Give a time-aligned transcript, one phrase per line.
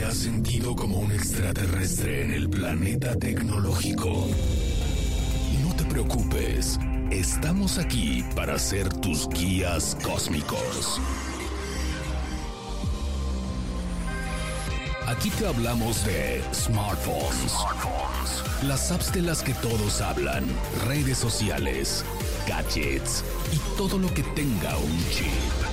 [0.00, 4.28] te has sentido como un extraterrestre en el planeta tecnológico?
[5.62, 6.78] No te preocupes,
[7.10, 10.98] estamos aquí para ser tus guías cósmicos.
[15.06, 17.52] Aquí te hablamos de smartphones,
[18.62, 20.46] las apps de las que todos hablan,
[20.86, 22.06] redes sociales,
[22.48, 25.69] gadgets y todo lo que tenga un chip.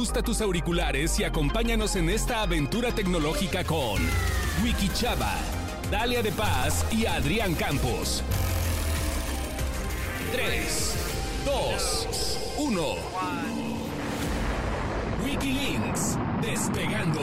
[0.00, 4.00] Ajusta tus auriculares y acompáñanos en esta aventura tecnológica con
[4.64, 5.34] Wiki Chava,
[5.90, 8.22] Dalia de Paz y Adrián Campos.
[10.32, 10.94] 3,
[11.44, 12.82] 2, 1.
[15.22, 17.20] Wikilinks, despegando.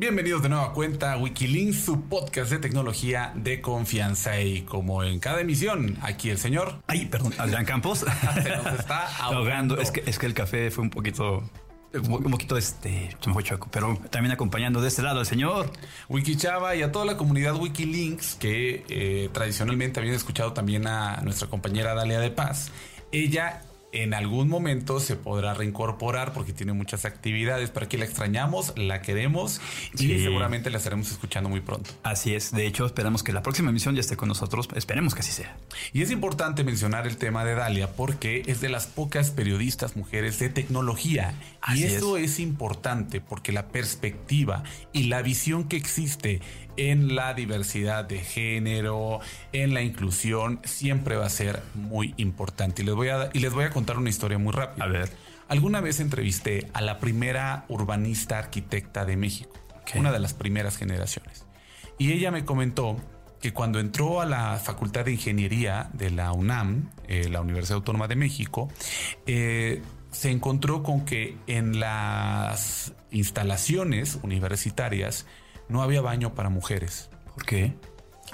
[0.00, 4.40] Bienvenidos de nueva cuenta a Wikilinks, su podcast de tecnología de confianza.
[4.40, 6.76] Y como en cada emisión, aquí el señor.
[6.86, 7.98] Ay, perdón, Adrián Campos.
[7.98, 9.78] se nos está ahogando.
[9.78, 11.42] Es que, es que el café fue un poquito
[11.92, 13.14] un poquito este
[13.70, 15.70] pero también acompañando de este lado el señor
[16.08, 21.48] Wikichava y a toda la comunidad Wikilinks que eh, tradicionalmente habían escuchado también a nuestra
[21.48, 22.70] compañera Dalia de Paz.
[23.12, 27.70] Ella en algún momento se podrá reincorporar porque tiene muchas actividades.
[27.70, 29.60] Para que la extrañamos, la queremos
[29.98, 31.90] y seguramente la estaremos escuchando muy pronto.
[32.02, 32.52] Así es.
[32.52, 34.68] De hecho, esperamos que la próxima emisión ya esté con nosotros.
[34.74, 35.56] Esperemos que así sea.
[35.92, 40.38] Y es importante mencionar el tema de Dalia porque es de las pocas periodistas mujeres
[40.38, 41.34] de tecnología.
[41.74, 42.32] y eso es.
[42.32, 46.40] es importante porque la perspectiva y la visión que existe
[46.76, 49.20] en la diversidad de género,
[49.52, 52.82] en la inclusión, siempre va a ser muy importante.
[52.82, 54.84] Y les voy a, y les voy a contar una historia muy rápida.
[54.84, 55.10] A ver.
[55.48, 59.50] Alguna vez entrevisté a la primera urbanista arquitecta de México,
[59.96, 61.46] una de las primeras generaciones.
[61.98, 62.98] Y ella me comentó
[63.40, 68.06] que cuando entró a la Facultad de Ingeniería de la UNAM, eh, la Universidad Autónoma
[68.06, 68.68] de México,
[69.26, 75.26] eh, se encontró con que en las instalaciones universitarias
[75.68, 77.08] no había baño para mujeres.
[77.34, 77.74] ¿Por qué?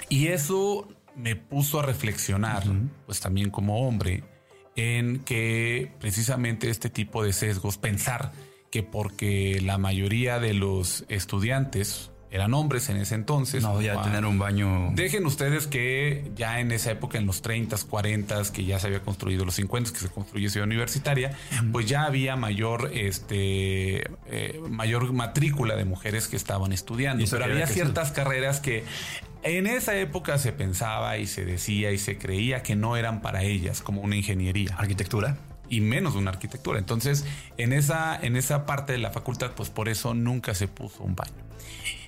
[0.09, 2.63] Y eso me puso a reflexionar,
[3.05, 4.23] pues también como hombre,
[4.77, 8.31] en que precisamente este tipo de sesgos, pensar
[8.71, 13.63] que porque la mayoría de los estudiantes eran hombres en ese entonces.
[13.63, 14.91] No, ya tener un baño.
[14.93, 19.01] Dejen ustedes que ya en esa época, en los 30, 40, que ya se había
[19.01, 21.35] construido los 50, que se construyó Ciudad Universitaria,
[21.71, 27.25] pues ya había mayor, este, eh, mayor matrícula de mujeres que estaban estudiando.
[27.29, 28.83] Pero había ciertas carreras que
[29.47, 33.43] en esa época se pensaba y se decía y se creía que no eran para
[33.43, 34.75] ellas, como una ingeniería.
[34.77, 35.37] Arquitectura
[35.69, 36.79] y menos una arquitectura.
[36.79, 37.25] Entonces,
[37.57, 41.15] en esa, en esa parte de la facultad, pues por eso nunca se puso un
[41.15, 41.47] baño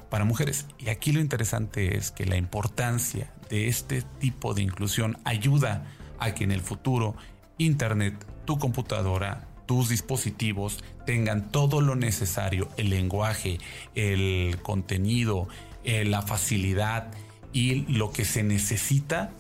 [0.10, 0.66] para mujeres.
[0.78, 5.86] Y aquí lo interesante es que la importancia de este tipo de inclusión ayuda
[6.20, 7.16] a que en el futuro
[7.58, 13.60] Internet, tu computadora, tus dispositivos tengan todo lo necesario, el lenguaje,
[13.96, 15.48] el contenido,
[15.84, 17.12] eh, la facilidad
[17.54, 19.32] y lo que se necesita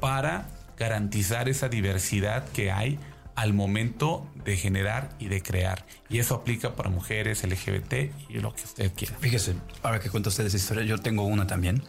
[0.00, 2.98] para garantizar esa diversidad que hay
[3.34, 5.84] al momento de generar y de crear.
[6.08, 9.16] Y eso aplica para mujeres, LGBT y lo que usted quiera.
[9.18, 11.82] Fíjese, ahora que cuento ustedes historia, yo tengo una también.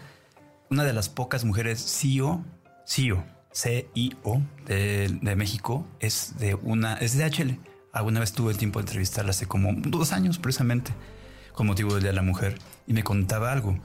[0.69, 2.45] Una de las pocas mujeres CEO,
[2.85, 7.59] CEO, CIO de, de México es de una, es de HL.
[7.91, 10.93] Alguna vez tuve el tiempo de entrevistarla hace como dos años precisamente
[11.53, 12.57] con motivo del Día de la Mujer
[12.87, 13.77] y me contaba algo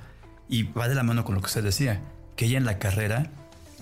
[0.49, 2.01] y va de la mano con lo que usted decía,
[2.37, 3.31] que ella en la carrera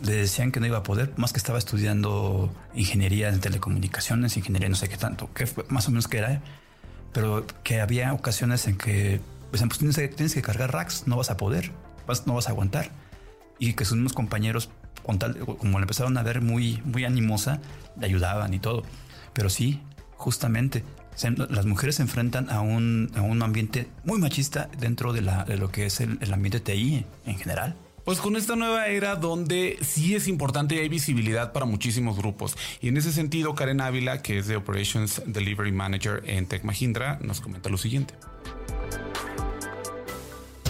[0.03, 4.69] le decían que no iba a poder, más que estaba estudiando ingeniería en telecomunicaciones, ingeniería
[4.69, 6.43] no sé qué tanto, que más o menos que era,
[7.13, 9.21] pero que había ocasiones en que
[9.51, 11.71] pues, pues tienes, que, tienes que cargar racks, no vas a poder,
[12.27, 12.91] no vas a aguantar.
[13.61, 14.69] Y que sus mismos compañeros,
[15.05, 17.61] con tal, como le empezaron a ver muy, muy animosa,
[17.97, 18.83] le ayudaban y todo.
[19.33, 19.81] Pero sí,
[20.17, 20.83] justamente,
[21.49, 25.87] las mujeres se enfrentan a un, a un ambiente muy machista dentro de, lo que
[25.87, 27.77] es el, el ambiente TI en general.
[28.05, 32.55] Pues con esta nueva era donde sí es importante y hay visibilidad para muchísimos grupos.
[32.83, 37.19] Y en ese sentido, Karen Ávila, que es de Operations Delivery Manager en Tech Mahindra,
[37.23, 38.15] nos comenta lo siguiente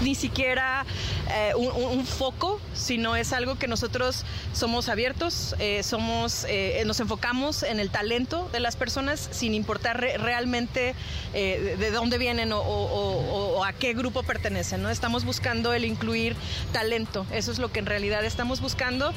[0.05, 0.85] ni siquiera
[1.31, 7.63] eh, un, foco, sino es algo que nosotros somos abiertos, eh, somos, eh, nos enfocamos
[7.63, 10.95] en el talento de las personas sin importar realmente
[11.33, 14.83] de dónde vienen o, a qué grupo pertenecen.
[14.83, 14.91] ¿no?
[14.91, 16.37] Estamos buscando el incluir
[16.73, 19.13] talento, eso es lo que en realidad estamos buscando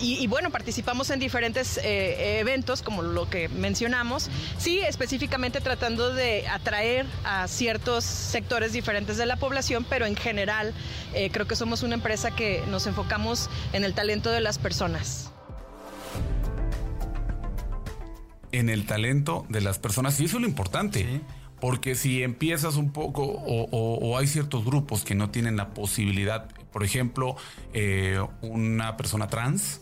[0.00, 6.46] y, bueno, participamos en diferentes eh, eventos, como lo que mencionamos, sí, específicamente tratando de
[6.48, 10.74] atraer a ciertos sectores diferentes de la población, pero en general
[11.14, 15.30] eh, creo que somos una empresa que nos enfocamos en el talento de las personas.
[18.52, 21.22] En el talento de las personas, y eso es lo importante.
[21.60, 26.82] Porque si empiezas un poco o, hay ciertos grupos que no tienen la posibilidad, por
[26.82, 27.36] ejemplo,
[27.72, 29.78] eh, una persona trans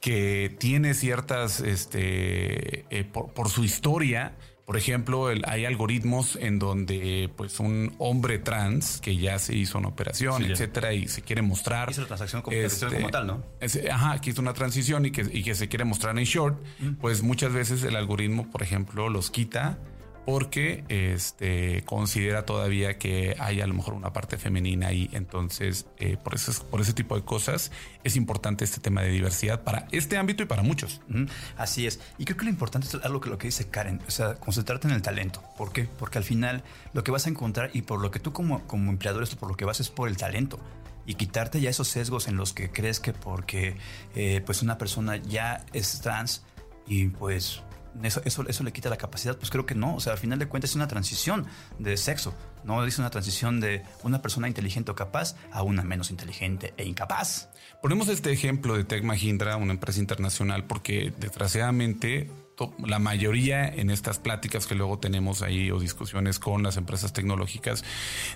[0.00, 7.60] que tiene ciertas, este, eh, por, su historia, por ejemplo, hay algoritmos en donde pues
[7.60, 11.88] un hombre trans que ya se hizo una operación, etcétera, y se quiere mostrar.
[11.92, 13.44] Hizo la transacción como, este, tal, ¿no?
[13.92, 16.58] ajá, que hizo una transición y que, y que se quiere mostrar en short,
[17.00, 19.78] pues muchas veces el algoritmo, por ejemplo, los quita
[20.24, 25.10] porque este, considera todavía que hay a lo mejor una parte femenina ahí.
[25.12, 27.72] Entonces, eh, por, eso, por ese tipo de cosas
[28.04, 31.00] es importante este tema de diversidad para este ámbito y para muchos.
[31.56, 32.00] Así es.
[32.18, 34.86] Y creo que lo importante es algo que lo que dice Karen, o sea, concentrarte
[34.86, 35.42] en el talento.
[35.56, 35.88] ¿Por qué?
[35.98, 38.90] Porque al final lo que vas a encontrar y por lo que tú como, como
[38.90, 40.58] empleador, por lo que vas es por el talento
[41.06, 43.76] y quitarte ya esos sesgos en los que crees que porque
[44.14, 46.44] eh, pues una persona ya es trans
[46.86, 47.62] y pues
[48.02, 49.94] eso, eso, le quita la capacidad, pues creo que no.
[49.94, 51.46] O sea, al final de cuentas es una transición
[51.78, 52.34] de sexo,
[52.64, 56.84] no es una transición de una persona inteligente o capaz a una menos inteligente e
[56.84, 57.48] incapaz.
[57.80, 62.30] Ponemos este ejemplo de Tech Mahindra, una empresa internacional, porque desgraciadamente
[62.84, 67.84] la mayoría en estas pláticas que luego tenemos ahí o discusiones con las empresas tecnológicas,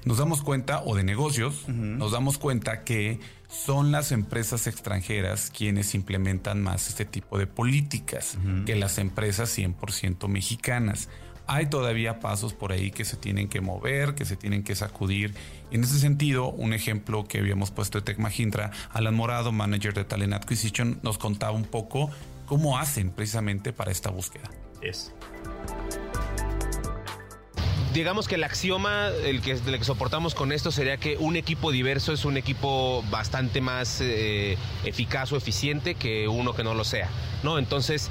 [0.05, 5.95] nos damos cuenta, o de negocios, nos damos cuenta que son las empresas extranjeras quienes
[5.95, 11.09] implementan más este tipo de políticas que las empresas 100% mexicanas.
[11.49, 15.33] Hay todavía pasos por ahí que se tienen que mover, que se tienen que sacudir.
[15.71, 20.05] En ese sentido, un ejemplo que habíamos puesto de Tech Mahindra, Alan Morado, manager de
[20.05, 22.11] Talent Acquisition, nos contaba un poco
[22.47, 24.51] cómo hacen precisamente para esta búsqueda.
[24.81, 25.13] Es.
[27.93, 31.73] Digamos que el axioma el que, el que soportamos con esto sería que un equipo
[31.73, 36.85] diverso es un equipo bastante más eh, eficaz o eficiente que uno que no lo
[36.85, 37.09] sea.
[37.43, 37.59] ¿no?
[37.59, 38.11] Entonces,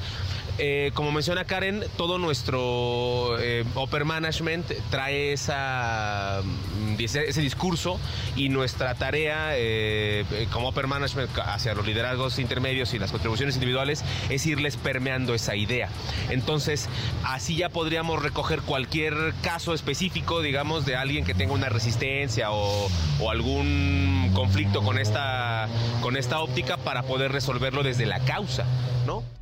[0.58, 8.00] eh, como menciona Karen, todo nuestro eh, Upper Management trae esa, mm, ese discurso
[8.38, 10.24] y nuestra tarea eh,
[10.54, 15.58] como Upper Management hacia los liderazgos intermedios y las contribuciones individuales es irles permeando esa
[15.58, 15.90] idea.
[16.30, 16.88] Entonces,
[17.24, 22.90] así ya podríamos recoger cualquier caso específico, digamos, de alguien que tenga una resistencia o,
[23.20, 25.68] o algún conflicto con esta,
[26.02, 28.66] con esta óptica para poder resolverlo desde la causa,
[29.06, 29.35] ¿no?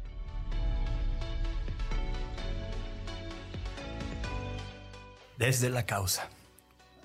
[5.45, 6.29] Desde la causa.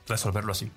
[0.06, 0.70] Resolverlo así.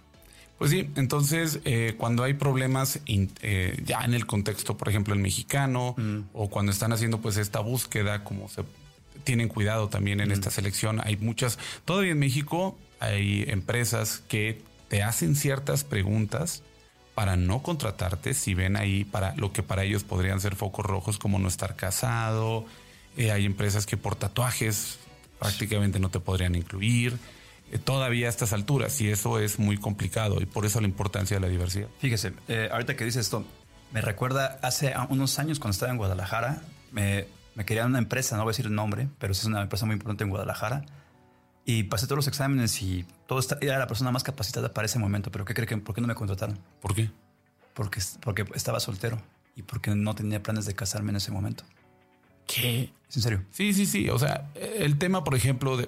[0.58, 5.20] Pues sí, entonces eh, cuando hay problemas eh, ya en el contexto, por ejemplo, el
[5.20, 6.20] mexicano, mm.
[6.34, 8.64] o cuando están haciendo pues esta búsqueda, como se
[9.24, 10.34] tienen cuidado también en mm.
[10.34, 16.64] esta selección, hay muchas, todavía en México hay empresas que te hacen ciertas preguntas
[17.16, 21.18] para no contratarte si ven ahí para lo que para ellos podrían ser focos rojos
[21.18, 22.66] como no estar casado.
[23.18, 25.00] Eh, hay empresas que por tatuajes
[25.40, 27.18] prácticamente no te podrían incluir.
[27.72, 31.38] Eh, todavía a estas alturas y eso es muy complicado y por eso la importancia
[31.38, 31.88] de la diversidad.
[32.00, 33.46] Fíjese, eh, ahorita que dice esto,
[33.94, 38.44] me recuerda hace unos años cuando estaba en Guadalajara, me, me querían una empresa, no
[38.44, 40.86] voy a decir el nombre, pero es una empresa muy importante en Guadalajara.
[41.64, 45.32] Y pasé todos los exámenes y todo era la persona más capacitada para ese momento.
[45.32, 46.60] Pero ¿qué creen que por qué no me contrataron?
[46.82, 47.12] ¿Por qué?
[47.76, 49.22] Porque, porque estaba soltero
[49.56, 51.64] y porque no tenía planes de casarme en ese momento.
[52.54, 52.90] ¿Qué?
[53.10, 53.44] ¿Es en serio?
[53.52, 54.10] Sí, sí, sí.
[54.10, 55.88] O sea, el tema, por ejemplo, de,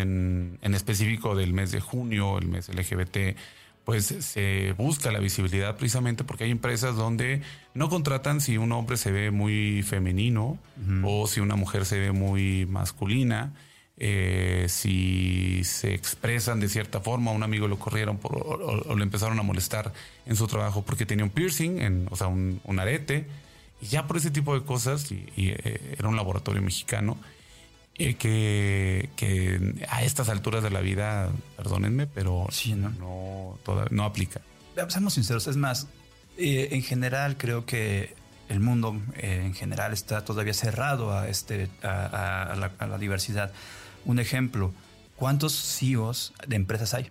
[0.00, 3.36] en, específico del mes de junio, el mes LGBT,
[3.84, 7.42] pues se busca la visibilidad precisamente porque hay empresas donde
[7.74, 10.58] no contratan si un hombre se ve muy femenino
[11.02, 13.52] o si una mujer se ve muy masculina.
[13.96, 19.38] Eh, si se expresan de cierta forma, un amigo lo corrieron por, o, le empezaron
[19.38, 19.92] a molestar
[20.26, 23.28] en su trabajo porque tenía un piercing, en, o sea, un, un arete
[23.84, 27.18] y ya por ese tipo de cosas, y, eh, era un laboratorio mexicano,
[27.96, 32.90] eh, que, que, a estas alturas de la vida, perdónenme, pero ¿no?
[32.90, 33.58] No,
[33.90, 34.40] no aplica.
[34.88, 35.86] Seamos sinceros, es más,
[36.38, 38.16] eh, en general creo que
[38.48, 43.52] el mundo en general está todavía cerrado a, este, a, la, diversidad.
[44.06, 44.72] Un ejemplo,
[45.16, 47.10] ¿cuántos CEOs de empresas hay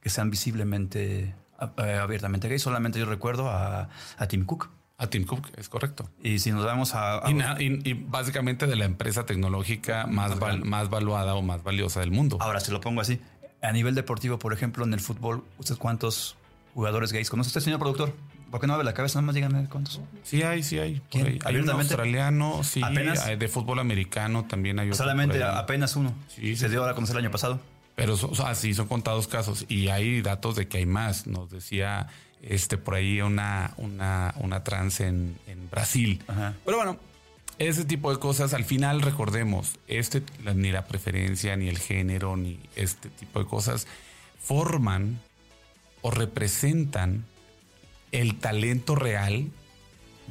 [0.00, 2.58] que sean visiblemente abiertamente gay?
[2.58, 4.70] Solamente yo recuerdo a, a Tim Cook.
[4.96, 6.08] A Tim Cook, es correcto.
[6.22, 7.20] Y si nos vamos a...
[7.58, 10.32] y, básicamente de la empresa tecnológica más,
[10.64, 12.38] más valuada o más valiosa del mundo.
[12.40, 13.20] Ahora, se lo pongo así.
[13.60, 16.36] A nivel deportivo, por ejemplo, en el fútbol, ¿usted cuántos
[16.74, 18.14] jugadores gays conoce usted, señor productor?
[18.50, 19.18] ¿Por qué no abre la cabeza?
[19.18, 20.00] Nada más díganme cuántos.
[20.22, 21.02] Sí hay, sí hay.
[21.10, 21.40] ¿Quién?
[21.44, 22.80] Hay un australiano, sí.
[23.36, 26.14] De fútbol americano también hay otro Solamente apenas uno.
[26.28, 26.70] Sí, Se sí.
[26.70, 27.58] dio a conocer el año pasado.
[27.96, 31.26] Pero so- o sea, sí, son contados casos y hay datos de que hay más.
[31.26, 32.06] Nos decía
[32.48, 36.22] este por ahí una, una, una trans en, en Brasil.
[36.26, 36.54] Ajá.
[36.64, 36.98] Pero bueno,
[37.58, 40.22] ese tipo de cosas, al final recordemos, este,
[40.54, 43.86] ni la preferencia, ni el género, ni este tipo de cosas
[44.42, 45.20] forman
[46.02, 47.24] o representan
[48.12, 49.50] el talento real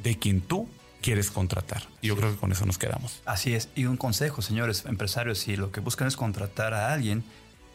[0.02, 0.68] de quien tú
[1.00, 1.82] quieres contratar.
[2.00, 3.20] Y yo creo que con eso nos quedamos.
[3.26, 3.68] Así es.
[3.74, 7.24] Y un consejo, señores empresarios, si lo que buscan es contratar a alguien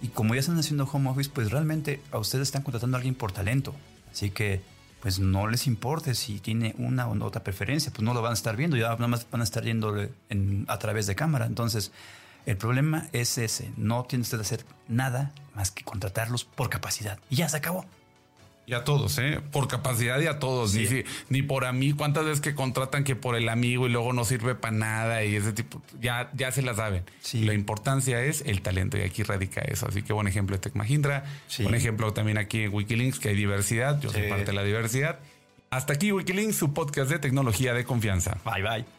[0.01, 3.15] y como ya están haciendo home office, pues realmente a ustedes están contratando a alguien
[3.15, 3.75] por talento.
[4.11, 4.61] Así que
[5.01, 8.33] pues no les importe si tiene una o otra preferencia, pues no lo van a
[8.33, 9.95] estar viendo, ya nada más van a estar yendo
[10.29, 11.45] en- a través de cámara.
[11.45, 11.91] Entonces,
[12.45, 17.17] el problema es ese, no tiene usted que hacer nada más que contratarlos por capacidad.
[17.29, 17.85] Y ya se acabó.
[18.69, 19.39] Y a todos, ¿eh?
[19.51, 20.75] Por capacidad y a todos.
[20.75, 21.93] Ni, si- ni por a mí.
[21.93, 25.35] ¿Cuántas veces que contratan que por el amigo y luego no sirve para nada y
[25.35, 25.81] ese tipo?
[25.99, 27.03] Ya, ya se la saben.
[27.19, 27.43] Sí.
[27.45, 29.87] La importancia es el talento y aquí radica eso.
[29.87, 31.23] Así que buen ejemplo de Tech Mahindra.
[31.47, 31.63] Sí.
[31.63, 33.99] Buen ejemplo también aquí en Wikilinks que hay diversidad.
[34.01, 35.17] Yo soy parte de la diversidad.
[35.71, 38.37] Hasta aquí Wikilinks, su podcast de tecnología de confianza.
[38.45, 38.98] Bye bye.